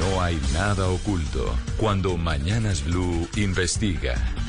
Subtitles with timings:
[0.00, 4.39] No hay nada oculto cuando Mañanas Blue investiga.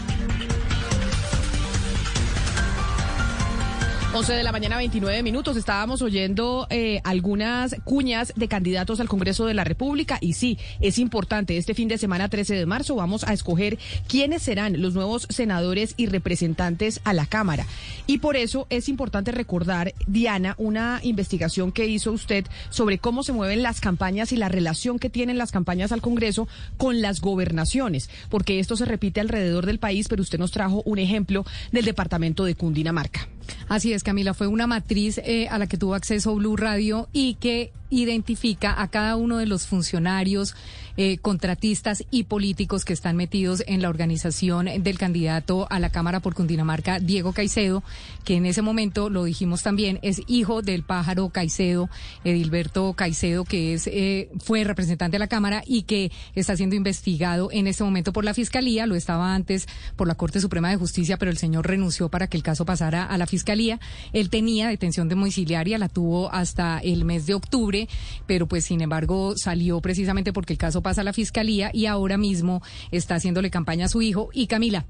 [4.14, 5.56] 11 de la mañana, 29 minutos.
[5.56, 10.18] Estábamos oyendo eh, algunas cuñas de candidatos al Congreso de la República.
[10.20, 11.56] Y sí, es importante.
[11.56, 13.80] Este fin de semana, 13 de marzo, vamos a escoger
[14.10, 17.66] quiénes serán los nuevos senadores y representantes a la Cámara.
[18.05, 23.32] Y por eso es importante recordar, Diana, una investigación que hizo usted sobre cómo se
[23.32, 28.10] mueven las campañas y la relación que tienen las campañas al Congreso con las gobernaciones.
[28.30, 32.44] Porque esto se repite alrededor del país, pero usted nos trajo un ejemplo del departamento
[32.44, 33.30] de Cundinamarca.
[33.68, 37.36] Así es, Camila, fue una matriz eh, a la que tuvo acceso Blue Radio y
[37.36, 40.56] que identifica a cada uno de los funcionarios,
[40.98, 46.20] eh, contratistas y políticos que están metidos en la organización del candidato a la Cámara
[46.20, 47.84] por Cundinamarca, Diego Caicedo,
[48.26, 51.90] que en ese momento, lo dijimos también, es hijo del pájaro Caicedo,
[52.24, 57.50] Edilberto Caicedo, que es eh, fue representante de la Cámara y que está siendo investigado
[57.52, 61.18] en este momento por la Fiscalía, lo estaba antes por la Corte Suprema de Justicia,
[61.18, 63.80] pero el señor renunció para que el caso pasara a la Fiscalía.
[64.14, 67.81] Él tenía detención domiciliaria, la tuvo hasta el mes de octubre
[68.28, 72.18] pero pues sin embargo salió precisamente porque el caso pasa a la fiscalía y ahora
[72.18, 74.29] mismo está haciéndole campaña a su hijo.
[74.34, 74.85] Y Camila,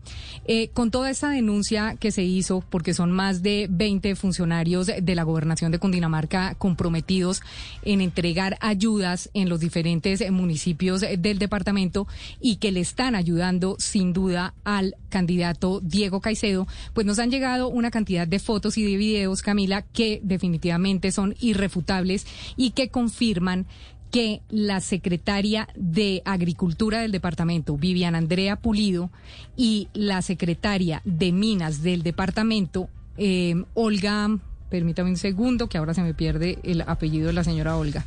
[0.46, 5.16] eh, con toda esta denuncia que se hizo, porque son más de 20 funcionarios de
[5.16, 7.42] la gobernación de Cundinamarca comprometidos
[7.84, 12.08] en entregar ayudas en los diferentes municipios del departamento
[12.40, 17.68] y que le están ayudando sin duda al candidato Diego Caicedo, pues nos han llegado
[17.68, 23.66] una cantidad de fotos y de videos, Camila, que definitivamente son irrefutables y que confirman
[24.12, 29.10] que la secretaria de Agricultura del departamento, Vivian Andrea Pulido,
[29.56, 34.38] y la secretaria de Minas del departamento, eh, Olga,
[34.70, 38.06] permítame un segundo, que ahora se me pierde el apellido de la señora Olga.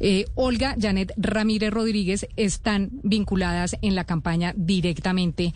[0.00, 5.54] Eh, Olga Janet Ramírez Rodríguez están vinculadas en la campaña directamente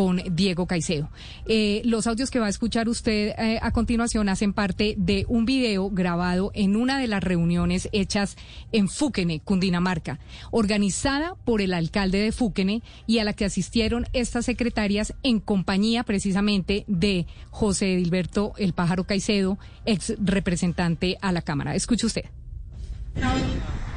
[0.00, 1.10] con Diego Caicedo.
[1.44, 5.44] Eh, los audios que va a escuchar usted eh, a continuación hacen parte de un
[5.44, 8.38] video grabado en una de las reuniones hechas
[8.72, 10.18] en Fúquene, Cundinamarca,
[10.52, 16.02] organizada por el alcalde de Fúquene y a la que asistieron estas secretarias en compañía
[16.02, 21.74] precisamente de José Edilberto El Pájaro Caicedo, ex representante a la Cámara.
[21.74, 22.24] Escuche usted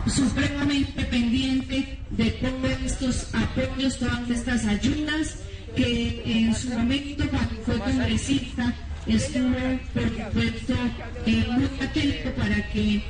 [0.08, 5.38] supremamente pendiente de todos estos apoyos, todas estas ayudas,
[5.76, 8.74] que en su momento cuando fue congresista
[9.08, 9.56] estuvo,
[9.94, 10.74] por supuesto,
[11.26, 13.02] eh, muy atento para que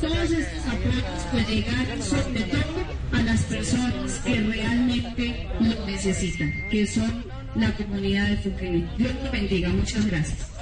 [0.00, 6.86] todos estos apoyos pues llegaran sobre todo a las personas que realmente lo necesitan, que
[6.86, 7.24] son
[7.54, 8.88] la comunidad de Fuquene.
[8.96, 10.57] Dios lo bendiga, muchas gracias.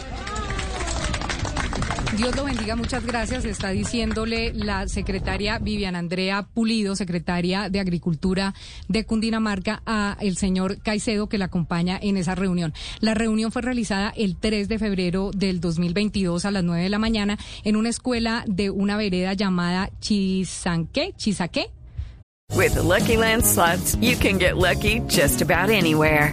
[2.17, 3.45] Dios lo bendiga, muchas gracias.
[3.45, 8.55] Está diciéndole la secretaria Vivian Andrea Pulido, secretaria de Agricultura
[8.89, 12.73] de Cundinamarca, a el señor Caicedo que la acompaña en esa reunión.
[13.01, 16.99] La reunión fue realizada el 3 de febrero del 2022 a las 9 de la
[16.99, 21.71] mañana en una escuela de una vereda llamada Chisanque, Chisaque.
[22.55, 26.33] With Lucky Land slots, you can get lucky just about anywhere.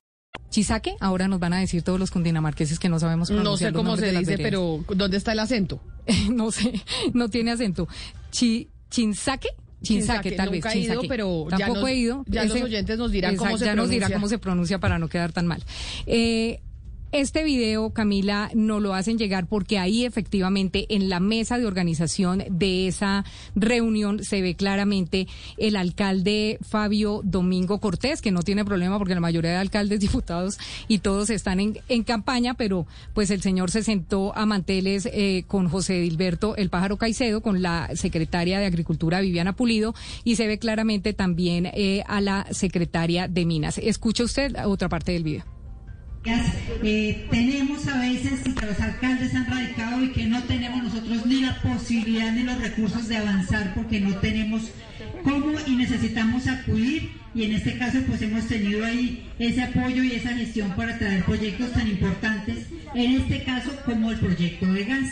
[0.51, 3.73] Chisaque, ahora nos van a decir todos los cundinamarqueses que no sabemos No sé pronunciar
[3.73, 5.81] cómo se dice, pero ¿dónde está el acento?
[6.31, 6.73] no sé,
[7.13, 7.87] no tiene acento.
[8.31, 9.49] Chi, chinsaque.
[9.81, 10.63] Chinsaque, tal vez.
[10.63, 12.23] nunca he ido, pero ya Tampoco nos- he ido.
[12.27, 14.15] ya los oyentes nos dirán cómo se ya nos dirá pronuncia.
[14.15, 15.63] cómo se pronuncia para no quedar tan mal.
[16.05, 16.59] Eh,
[17.13, 22.41] Este video, Camila, nos lo hacen llegar porque ahí efectivamente en la mesa de organización
[22.49, 25.27] de esa reunión se ve claramente
[25.57, 30.57] el alcalde Fabio Domingo Cortés, que no tiene problema porque la mayoría de alcaldes, diputados
[30.87, 35.43] y todos están en, en campaña, pero pues el señor se sentó a manteles eh,
[35.47, 39.93] con José Dilberto El Pájaro Caicedo, con la secretaria de Agricultura Viviana Pulido
[40.23, 43.79] y se ve claramente también eh, a la secretaria de Minas.
[43.79, 45.60] Escucha usted otra parte del video.
[46.23, 51.41] Eh, tenemos a veces que los alcaldes han radicado y que no tenemos nosotros ni
[51.41, 54.69] la posibilidad ni los recursos de avanzar porque no tenemos
[55.23, 60.11] cómo y necesitamos acudir y en este caso pues hemos tenido ahí ese apoyo y
[60.11, 65.09] esa gestión para traer proyectos tan importantes, en este caso como el proyecto de gas.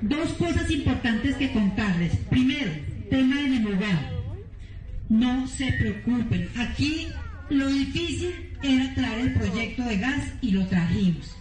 [0.00, 2.16] Dos cosas importantes que contarles.
[2.30, 2.70] Primero,
[3.10, 4.10] tema de Nemogá.
[5.08, 6.48] No se preocupen.
[6.56, 7.08] Aquí
[7.50, 11.34] lo difícil era traer el proyecto de gas y lo trajimos.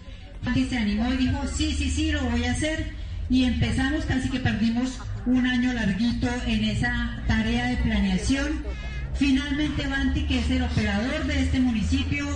[0.45, 2.93] Aquí se animó y dijo, sí, sí, sí, lo voy a hacer.
[3.29, 8.63] Y empezamos, casi que perdimos un año larguito en esa tarea de planeación.
[9.15, 12.27] Finalmente Banti, que es el operador de este municipio,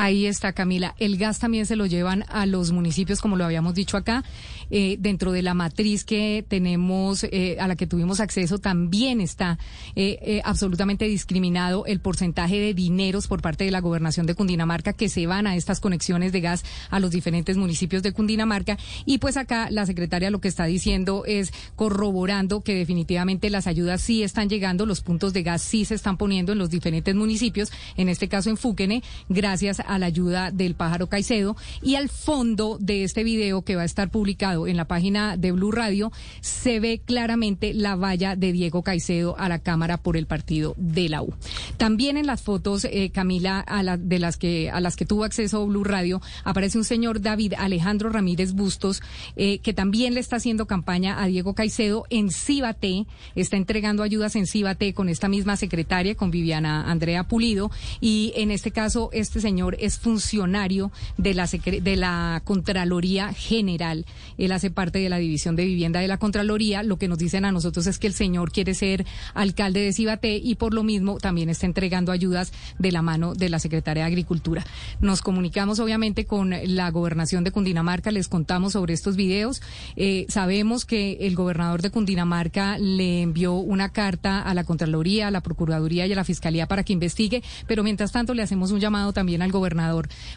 [0.00, 0.94] Ahí está, Camila.
[1.00, 4.22] El gas también se lo llevan a los municipios, como lo habíamos dicho acá.
[4.70, 9.58] Eh, dentro de la matriz que tenemos, eh, a la que tuvimos acceso, también está
[9.96, 15.08] eh, absolutamente discriminado el porcentaje de dineros por parte de la gobernación de Cundinamarca que
[15.08, 18.78] se van a estas conexiones de gas a los diferentes municipios de Cundinamarca.
[19.04, 24.00] Y pues acá la secretaria lo que está diciendo es corroborando que definitivamente las ayudas
[24.00, 27.72] sí están llegando, los puntos de gas sí se están poniendo en los diferentes municipios,
[27.96, 31.56] en este caso en Fúquene, gracias a la ayuda del pájaro Caicedo.
[31.82, 35.52] Y al fondo de este video que va a estar publicado en la página de
[35.52, 40.26] Blue Radio, se ve claramente la valla de Diego Caicedo a la Cámara por el
[40.26, 41.34] partido de la U.
[41.76, 45.24] También en las fotos, eh, Camila, a la, de las que, a las que tuvo
[45.24, 49.02] acceso Blue Radio, aparece un señor David Alejandro Ramírez Bustos,
[49.36, 54.36] eh, que también le está haciendo campaña a Diego Caicedo en Cibate, está entregando ayudas
[54.36, 57.70] en Cibate con esta misma secretaria, con Viviana Andrea Pulido,
[58.00, 64.04] y en este caso, este señor es funcionario de la, de la Contraloría General.
[64.36, 66.82] Él hace parte de la División de Vivienda de la Contraloría.
[66.82, 70.36] Lo que nos dicen a nosotros es que el señor quiere ser alcalde de Cibaté
[70.36, 74.08] y por lo mismo también está entregando ayudas de la mano de la Secretaría de
[74.08, 74.64] Agricultura.
[75.00, 79.62] Nos comunicamos obviamente con la gobernación de Cundinamarca, les contamos sobre estos videos.
[79.96, 85.30] Eh, sabemos que el gobernador de Cundinamarca le envió una carta a la Contraloría, a
[85.30, 88.80] la Procuraduría y a la Fiscalía para que investigue, pero mientras tanto le hacemos un
[88.80, 89.67] llamado también al gobernador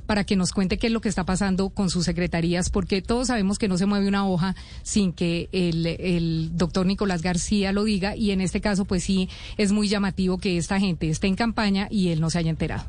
[0.06, 3.28] para que nos cuente qué es lo que está pasando con sus secretarías, porque todos
[3.28, 7.83] sabemos que no se mueve una hoja sin que el, el doctor Nicolás García lo
[7.83, 11.36] diga y en este caso pues sí es muy llamativo que esta gente esté en
[11.36, 12.86] campaña y él no se haya enterado.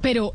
[0.00, 0.34] Pero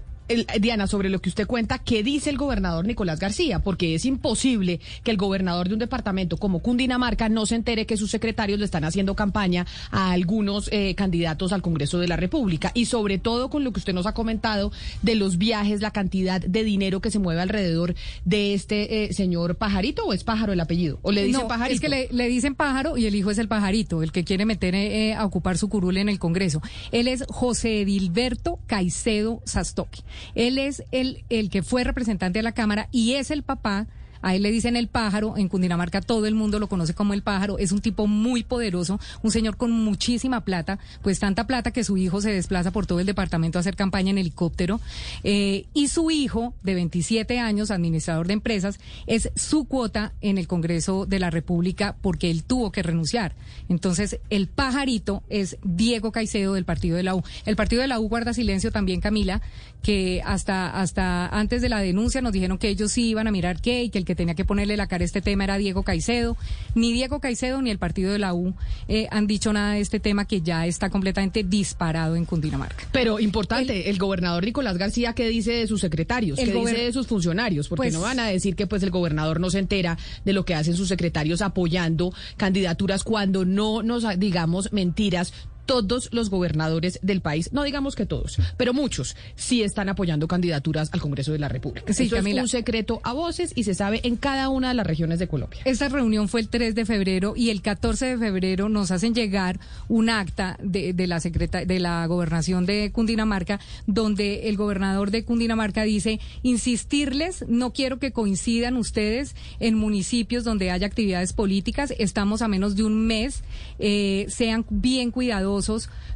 [0.59, 3.59] Diana, sobre lo que usted cuenta, ¿qué dice el gobernador Nicolás García?
[3.59, 7.97] Porque es imposible que el gobernador de un departamento como Cundinamarca no se entere que
[7.97, 12.71] sus secretarios le están haciendo campaña a algunos eh, candidatos al Congreso de la República.
[12.73, 14.71] Y sobre todo con lo que usted nos ha comentado
[15.01, 17.95] de los viajes, la cantidad de dinero que se mueve alrededor
[18.25, 20.99] de este eh, señor Pajarito, ¿o es Pájaro el apellido?
[21.03, 21.75] ¿O le dicen Pajarito?
[21.75, 24.75] Es que le, dicen Pájaro y el hijo es el Pajarito, el que quiere meter
[24.75, 26.61] eh, a ocupar su curul en el Congreso.
[26.91, 29.99] Él es José Edilberto Caicedo Sastoque.
[30.35, 33.87] Él es el, el que fue representante de la Cámara y es el papá
[34.21, 37.21] a él le dicen el pájaro, en Cundinamarca todo el mundo lo conoce como el
[37.21, 41.83] pájaro, es un tipo muy poderoso, un señor con muchísima plata, pues tanta plata que
[41.83, 44.79] su hijo se desplaza por todo el departamento a hacer campaña en helicóptero,
[45.23, 50.47] eh, y su hijo, de 27 años, administrador de empresas, es su cuota en el
[50.47, 53.35] Congreso de la República porque él tuvo que renunciar.
[53.69, 57.23] Entonces, el pajarito es Diego Caicedo del partido de la U.
[57.45, 59.41] El partido de la U guarda silencio también, Camila,
[59.83, 63.61] que hasta, hasta antes de la denuncia nos dijeron que ellos sí iban a mirar
[63.61, 65.83] qué y que el que tenía que ponerle la cara a este tema era Diego
[65.83, 66.37] Caicedo.
[66.73, 68.55] Ni Diego Caicedo ni el partido de la U
[68.87, 72.87] eh, han dicho nada de este tema que ya está completamente disparado en Cundinamarca.
[72.93, 76.39] Pero importante, el, gobernador Nicolás García, ¿qué dice de sus secretarios?
[76.39, 77.67] ¿Qué dice de sus funcionarios?
[77.67, 80.45] Porque pues no van a decir que pues el gobernador no se entera de lo
[80.45, 85.33] que hacen sus secretarios apoyando candidaturas cuando no nos digamos mentiras
[85.67, 90.89] todos los gobernadores del país, no digamos que todos, pero muchos, sí están apoyando candidaturas
[90.93, 91.93] al Congreso de la República.
[91.93, 94.87] Sí, Eso es un secreto a voces y se sabe en cada una de las
[94.87, 95.59] regiones de Colombia.
[95.65, 99.59] Esta reunión fue el 3 de febrero y el 14 de febrero nos hacen llegar
[99.89, 105.83] un acta de, la secreta, de la gobernación de Cundinamarca donde el gobernador de Cundinamarca
[105.83, 112.47] dice insistirles, no quiero que coincidan ustedes en municipios donde haya actividades políticas, estamos a
[112.47, 113.43] menos de un mes,
[113.79, 115.56] eh, sean bien cuidadosos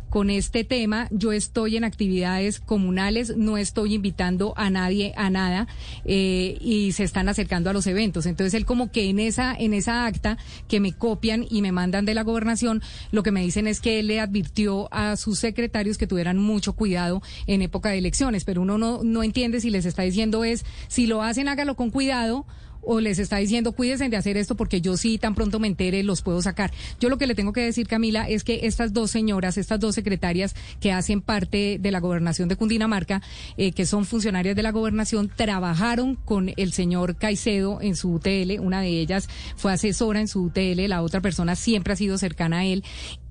[0.09, 1.07] con este tema.
[1.09, 5.67] Yo estoy en actividades comunales, no estoy invitando a nadie a nada
[6.05, 8.25] eh, y se están acercando a los eventos.
[8.25, 12.05] Entonces él como que en esa en esa acta que me copian y me mandan
[12.05, 12.81] de la gobernación,
[13.11, 16.73] lo que me dicen es que él le advirtió a sus secretarios que tuvieran mucho
[16.73, 20.65] cuidado en época de elecciones, pero uno no no entiende si les está diciendo es
[20.87, 22.45] si lo hacen hágalo con cuidado
[22.81, 26.03] o les está diciendo cuídense de hacer esto porque yo sí tan pronto me entere
[26.03, 26.71] los puedo sacar.
[26.99, 29.95] Yo lo que le tengo que decir, Camila, es que estas dos señoras, estas dos
[29.95, 33.21] secretarias que hacen parte de la gobernación de Cundinamarca,
[33.57, 38.59] eh, que son funcionarias de la gobernación, trabajaron con el señor Caicedo en su UTL.
[38.59, 42.59] Una de ellas fue asesora en su UTL, la otra persona siempre ha sido cercana
[42.59, 42.83] a él.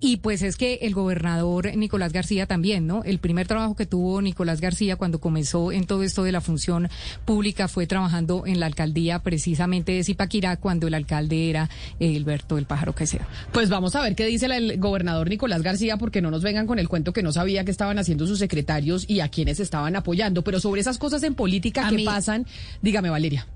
[0.03, 3.05] Y pues es que el gobernador Nicolás García también, ¿no?
[3.05, 6.89] El primer trabajo que tuvo Nicolás García cuando comenzó en todo esto de la función
[7.27, 12.67] pública fue trabajando en la alcaldía precisamente de Zipaquirá cuando el alcalde era Alberto del
[12.67, 13.25] Pájaro Caicedo.
[13.53, 16.79] Pues vamos a ver qué dice el gobernador Nicolás García, porque no nos vengan con
[16.79, 20.45] el cuento que no sabía qué estaban haciendo sus secretarios y a quienes estaban apoyando.
[20.45, 22.45] Pero sobre esas cosas en política que pasan,
[22.83, 23.47] dígame, Valeria.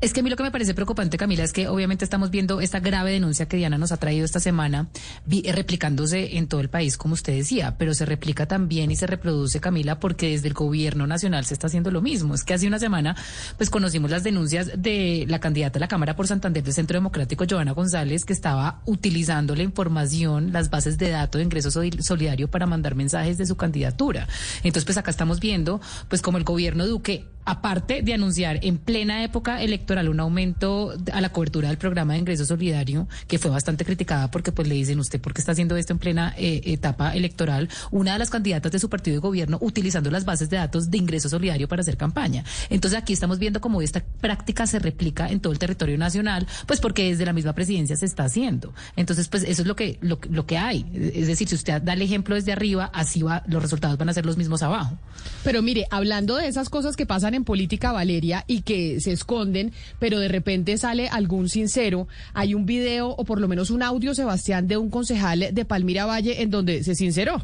[0.00, 2.60] Es que a mí lo que me parece preocupante, Camila, es que obviamente estamos viendo
[2.60, 4.88] esta grave denuncia que Diana nos ha traído esta semana,
[5.30, 9.06] eh, replicándose en todo el país, como usted decía, pero se replica también y se
[9.06, 12.34] reproduce, Camila, porque desde el gobierno nacional se está haciendo lo mismo.
[12.34, 13.16] Es que hace una semana,
[13.56, 17.46] pues conocimos las denuncias de la candidata a la Cámara por Santander del Centro Democrático,
[17.48, 22.66] Joana González, que estaba utilizando la información, las bases de datos de ingreso solidario para
[22.66, 24.28] mandar mensajes de su candidatura.
[24.58, 29.22] Entonces, pues acá estamos viendo, pues como el gobierno Duque aparte de anunciar en plena
[29.24, 33.84] época electoral un aumento a la cobertura del programa de ingreso solidario, que fue bastante
[33.84, 37.14] criticada porque pues le dicen usted por qué está haciendo esto en plena eh, etapa
[37.14, 40.90] electoral, una de las candidatas de su partido de gobierno utilizando las bases de datos
[40.90, 42.44] de ingreso solidario para hacer campaña.
[42.70, 46.80] Entonces aquí estamos viendo cómo esta práctica se replica en todo el territorio nacional, pues
[46.80, 48.72] porque desde la misma presidencia se está haciendo.
[48.96, 50.84] Entonces, pues eso es lo que, lo, lo que hay.
[51.14, 54.14] Es decir, si usted da el ejemplo desde arriba, así va, los resultados van a
[54.14, 54.98] ser los mismos abajo.
[55.42, 59.72] Pero mire, hablando de esas cosas que pasan en política, Valeria, y que se esconden,
[59.98, 62.08] pero de repente sale algún sincero.
[62.32, 66.06] Hay un video o por lo menos un audio, Sebastián, de un concejal de Palmira
[66.06, 67.42] Valle en donde se sinceró.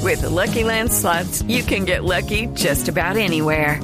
[0.00, 3.80] With the Lucky Land slots, you can get lucky just about anywhere.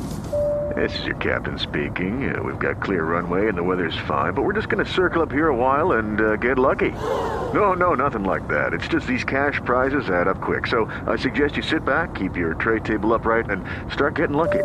[0.75, 2.35] This is your captain speaking.
[2.35, 5.23] Uh, we've got clear runway and the weather's fine, but we're just going to circle
[5.23, 6.91] up here a while and uh, get lucky.
[6.91, 8.73] No, no, nothing like that.
[8.73, 10.67] It's just these cash prizes add up quick.
[10.67, 14.65] So I suggest you sit back, keep your tray table upright, and start getting lucky.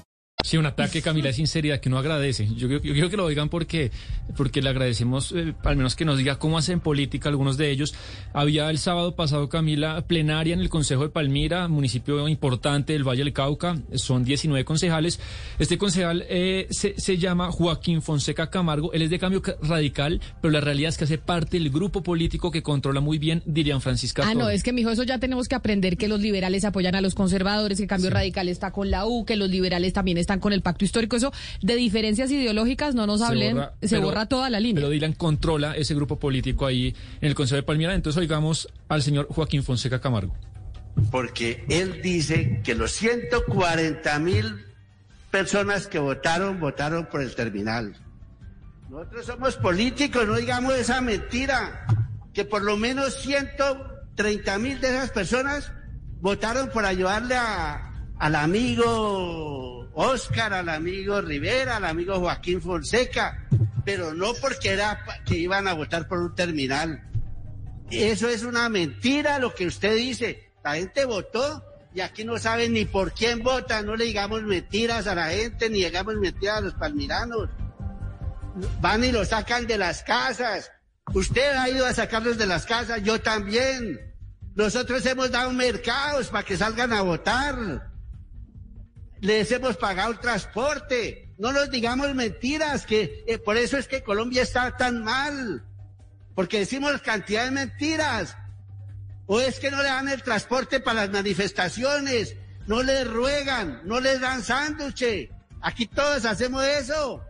[0.43, 2.47] Sí, un ataque, Camila, de sinceridad que no agradece.
[2.55, 3.91] Yo, yo, quiero que lo digan porque,
[4.35, 7.93] porque le agradecemos, eh, al menos que nos diga cómo hacen política algunos de ellos.
[8.33, 13.23] Había el sábado pasado, Camila, plenaria en el Consejo de Palmira, municipio importante del Valle
[13.23, 13.77] del Cauca.
[13.93, 15.19] Son 19 concejales.
[15.59, 18.93] Este concejal eh, se, se, llama Joaquín Fonseca Camargo.
[18.93, 22.51] Él es de cambio radical, pero la realidad es que hace parte del grupo político
[22.51, 24.23] que controla muy bien Dirian Francisca.
[24.25, 27.01] Ah, no, es que, mijo, eso ya tenemos que aprender que los liberales apoyan a
[27.01, 28.13] los conservadores, que cambio sí.
[28.13, 31.15] radical está con la U, que los liberales también están con el pacto histórico.
[31.15, 34.81] Eso de diferencias ideológicas no nos hablen, se borra, se pero, borra toda la línea.
[34.81, 37.93] Pero Dylan controla ese grupo político ahí en el Consejo de Palmira.
[37.93, 40.35] Entonces oigamos al señor Joaquín Fonseca Camargo.
[41.09, 44.65] Porque él dice que los 140 mil
[45.31, 47.95] personas que votaron, votaron por el terminal.
[48.89, 51.87] Nosotros somos políticos, no digamos esa mentira,
[52.33, 55.71] que por lo menos 130 mil de esas personas
[56.19, 63.47] votaron por ayudarle a, al amigo Oscar, al amigo Rivera, al amigo Joaquín Fonseca,
[63.83, 67.03] pero no porque era que iban a votar por un terminal.
[67.89, 70.51] Eso es una mentira lo que usted dice.
[70.63, 73.81] La gente votó y aquí no saben ni por quién vota.
[73.81, 77.49] No le digamos mentiras a la gente, ni digamos mentiras a los palmiranos.
[78.79, 80.71] Van y lo sacan de las casas.
[81.13, 83.99] Usted ha ido a sacarlos de las casas, yo también.
[84.55, 87.90] Nosotros hemos dado mercados para que salgan a votar
[89.21, 91.33] les hemos pagado el transporte.
[91.37, 95.63] No nos digamos mentiras, que eh, por eso es que Colombia está tan mal,
[96.35, 98.35] porque decimos cantidad de mentiras.
[99.27, 102.35] O es que no le dan el transporte para las manifestaciones,
[102.67, 105.29] no les ruegan, no les dan sándwiches.
[105.61, 107.23] Aquí todos hacemos eso,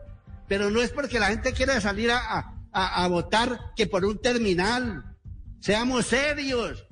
[0.48, 4.19] pero no es porque la gente quiera salir a, a, a votar que por un
[4.19, 5.05] terminal.
[5.60, 6.88] Seamos serios,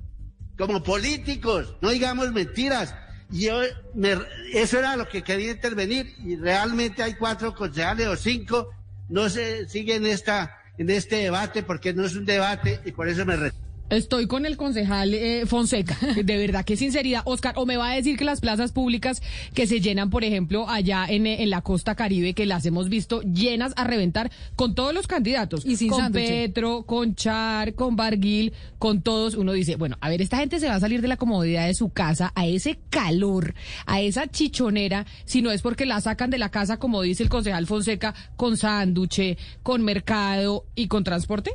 [0.58, 2.94] como políticos, no digamos mentiras.
[3.32, 3.62] Yo
[3.94, 4.18] me,
[4.54, 8.70] eso era lo que quería intervenir y realmente hay cuatro concejales o cinco,
[9.08, 13.08] no se sigue en esta, en este debate porque no es un debate y por
[13.08, 13.36] eso me.
[13.90, 15.98] Estoy con el concejal eh, Fonseca.
[16.24, 17.24] De verdad, qué sinceridad.
[17.26, 19.22] Oscar, o me va a decir que las plazas públicas
[19.54, 22.90] que se llenan, por ejemplo, allá en, eh, en la costa caribe, que las hemos
[22.90, 25.66] visto llenas a reventar con todos los candidatos.
[25.66, 26.28] Y sin Con sándwich.
[26.28, 29.34] Petro, con Char, con Barguil, con todos.
[29.34, 31.74] Uno dice, bueno, a ver, esta gente se va a salir de la comodidad de
[31.74, 33.56] su casa a ese calor,
[33.88, 37.30] a esa chichonera, si no es porque la sacan de la casa, como dice el
[37.30, 41.54] concejal Fonseca, con sánduche, con mercado y con transporte.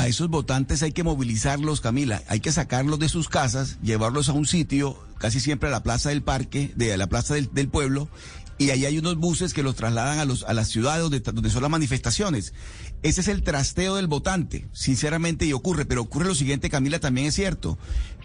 [0.00, 2.22] A esos votantes hay que movilizarlos, Camila.
[2.26, 6.08] Hay que sacarlos de sus casas, llevarlos a un sitio, casi siempre a la plaza
[6.08, 8.08] del parque, de la plaza del, pueblo,
[8.56, 11.60] y ahí hay unos buses que los trasladan a, los, a las ciudades donde, son
[11.60, 12.54] las manifestaciones.
[13.02, 15.84] Ese es el trasteo del votante, sinceramente, y ocurre.
[15.84, 17.76] Pero ocurre lo siguiente, Camila, también es cierto,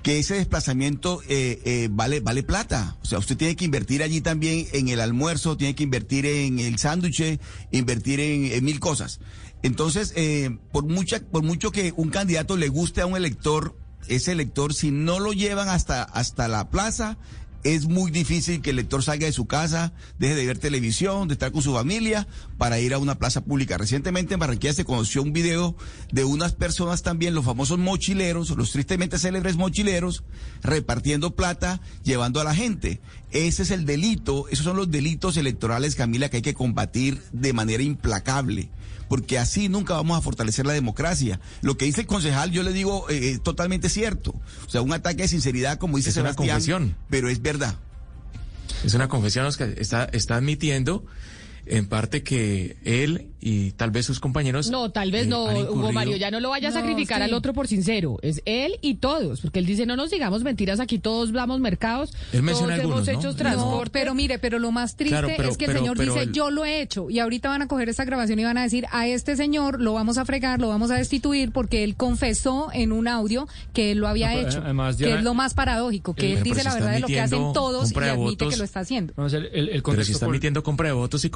[0.02, 2.96] que ese desplazamiento eh, eh, vale, vale plata.
[3.02, 6.58] O sea, usted tiene que invertir allí también en el almuerzo, tiene que invertir en
[6.60, 7.38] el sándwich,
[7.72, 9.20] invertir en mil cosas.
[9.66, 13.76] Entonces, eh, por, mucha, por mucho que un candidato le guste a un elector,
[14.08, 17.18] ese elector, si no lo llevan hasta, hasta la plaza,
[17.64, 21.34] es muy difícil que el elector salga de su casa, deje de ver televisión, de
[21.34, 22.28] estar con su familia,
[22.60, 23.80] para ir a una plaza pública.
[23.80, 25.76] Recientemente en Barranquilla se conoció un video
[26.12, 30.24] de unas personas también, los famosos mochileros, los tristemente célebres mochileros,
[30.62, 33.02] repartiendo plata, llevando a la gente.
[33.32, 37.52] Ese es el delito, esos son los delitos electorales, Camila, que hay que combatir de
[37.52, 38.70] manera implacable
[39.08, 41.40] porque así nunca vamos a fortalecer la democracia.
[41.62, 44.32] Lo que dice el concejal, yo le digo, eh, es totalmente cierto.
[44.66, 46.96] O sea, un ataque de sinceridad, como dice Es una confesión.
[47.10, 47.76] pero es verdad.
[48.84, 49.70] Es una confesión, Oscar.
[49.78, 51.06] Está, está admitiendo
[51.68, 54.72] en parte que él y tal vez sus compañeros.
[54.72, 57.24] No, tal vez eh, no, Hugo Mario, ya no lo vaya a No, sacrificar sí.
[57.26, 58.18] al otro por sincero.
[58.24, 62.12] Es él y todos, porque él dice, no nos digamos mentiras, aquí todos damos mercados,
[62.12, 63.14] Él todos menciona hemos algunos, ¿no?
[63.14, 63.86] hecho No, transporte.
[63.86, 66.14] No, pero mire, pero lo más triste Claro, pero- es que el pero- señor pero
[66.14, 68.58] dice, el- yo lo he hecho, y ahorita van a coger esta grabación y van
[68.58, 71.96] a decir, a este señor lo vamos a fregar, lo vamos a destituir, porque él
[71.96, 76.16] confesó en un audio que él lo había hecho, además, que es lo más paradójico,
[76.16, 78.64] que Pero él dice la verdad de lo que hacen todos y admite que lo
[78.64, 79.14] está haciendo.
[79.28, 81.30] El, el Pero si contexto está compra de votos y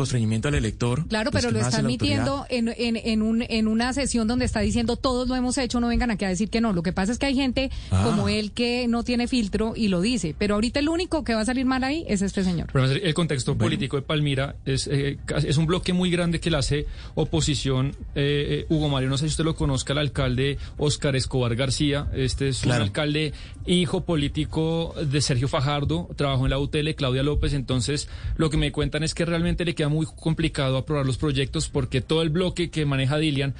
[0.48, 1.08] al elector.
[1.08, 4.46] Claro, pues, pero ¿qué lo está admitiendo en, en, en, un, en una sesión donde
[4.46, 6.74] está diciendo todos lo hemos hecho, no vengan aquí a decir que no.
[6.74, 8.04] Lo que pasa es que hay gente Ah.
[8.06, 10.36] como él que no tiene filtro y lo dice.
[10.38, 12.70] Pero ahorita el único que va a salir mal ahí es este señor.
[12.72, 16.58] Pero el contexto político de Palmira es, eh, es un bloque muy grande que le
[16.58, 16.86] hace
[17.16, 17.90] oposición.
[18.16, 22.08] eh, eh, Hugo Mario, no sé si usted lo conozca, el alcalde Oscar Escobar García.
[22.14, 22.84] Este es Claro.
[22.84, 23.34] un alcalde
[23.66, 27.54] hijo político de Sergio Fajardo, trabajó en la UTL, Claudia López.
[27.54, 28.08] Entonces,
[28.38, 32.02] lo que me cuentan es que realmente le queda muy complicado aprobar los proyectos porque
[32.02, 33.56] todo el bloque que maneja Dilian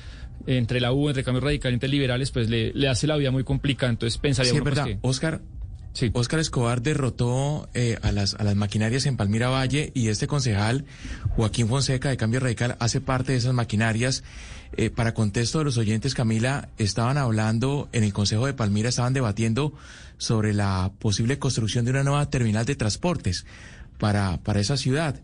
[0.48, 3.32] entre la U, entre Cambio Radical y entre liberales, pues le, le hace la vida
[3.32, 3.92] muy complicada.
[3.92, 5.00] Entonces pensaría Sí, es uno, pues, verdad.
[5.02, 5.42] que- Oscar,
[5.92, 6.12] Sí.
[6.14, 10.86] Oscar Escobar derrotó eh, a, las, a las maquinarias en Palmira Valle y este concejal,
[11.32, 14.24] Joaquín Fonseca de Cambio Radical, hace parte de esas maquinarias.
[14.78, 19.14] Eh, para contexto de los oyentes, Camila, estaban hablando en el Consejo de Palmira, estaban
[19.14, 19.74] debatiendo
[20.20, 23.48] sobre la posible construcción de una nueva terminal de transportes
[23.98, 25.20] para, para esa ciudad.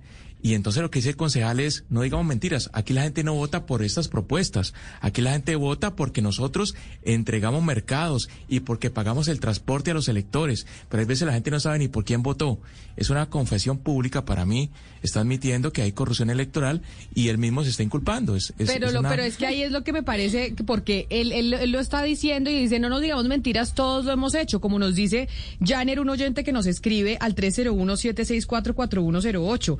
[0.45, 3.33] Y entonces lo que dice el concejal es, no digamos mentiras, aquí la gente no
[3.33, 9.27] vota por estas propuestas, aquí la gente vota porque nosotros entregamos mercados y porque pagamos
[9.27, 12.21] el transporte a los electores, pero hay veces la gente no sabe ni por quién
[12.21, 12.59] votó.
[12.95, 14.69] Es una confesión pública para mí,
[15.01, 16.83] está admitiendo que hay corrupción electoral
[17.15, 18.35] y él mismo se está inculpando.
[18.35, 20.53] Es, es- pero, es lo, una- pero es que ahí es lo que me parece,
[20.53, 24.05] que porque él, él- él lo está diciendo y dice, no nos digamos mentiras, todos
[24.05, 25.27] lo hemos hecho, como nos dice
[25.59, 29.77] Janer, un oyente que nos escribe al 301-764-4108.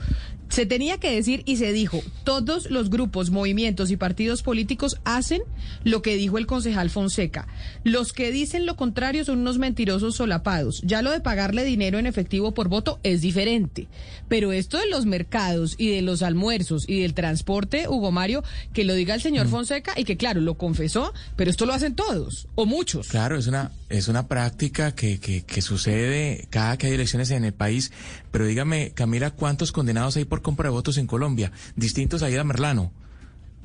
[0.56, 5.42] Se tenía que decir y se dijo, todos los grupos, movimientos y partidos políticos hacen
[5.84, 7.46] lo que dijo el concejal Fonseca.
[7.84, 10.82] Los que dicen lo contrario son unos mentirosos solapados.
[10.86, 13.90] Ya lo de pagarle dinero en efectivo por voto es diferente.
[14.30, 18.42] Pero esto de los mercados y de los almuerzos y del transporte, Hugo Mario,
[18.72, 21.96] que lo diga el señor Fonseca y que claro, lo confesó, pero esto lo hacen
[21.96, 23.10] todos o muchos.
[23.10, 27.46] Claro, es una, es una práctica que, que, que sucede cada que hay elecciones en
[27.46, 27.92] el país.
[28.32, 31.52] Pero dígame, Camila, ¿cuántos condenados hay por compra de votos en Colombia?
[31.76, 32.92] Distintos a Ida Merlano.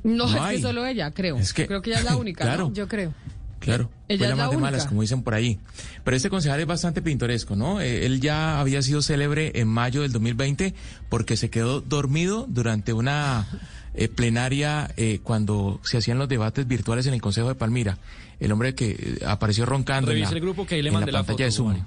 [0.03, 0.57] No, No es hay.
[0.57, 1.37] que solo ella, creo.
[1.37, 2.45] Es que- creo que ella es la única.
[2.45, 2.51] ¿no?
[2.51, 2.73] Claro.
[2.73, 3.15] Yo creo.
[3.61, 5.59] Claro, Ella fue la la más de malas, como dicen por ahí.
[6.03, 7.81] Pero este concejal es bastante pintoresco, ¿no?
[7.81, 10.75] Eh, él ya había sido célebre en mayo del 2020
[11.11, 13.47] porque se quedó dormido durante una
[13.95, 17.99] eh, plenaria eh, cuando se hacían los debates virtuales en el Consejo de Palmira.
[18.41, 21.13] El hombre que eh, apareció roncando en la, el grupo que ahí le en mandé
[21.13, 21.85] la pantalla de foto, Zoom.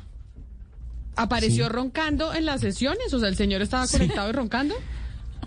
[1.16, 1.72] Apareció Sí.
[1.72, 4.76] roncando en las sesiones, o sea, el señor estaba conectado y roncando.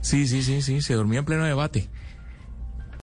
[0.01, 1.89] Sí, sí, sí, sí, se dormía en pleno debate.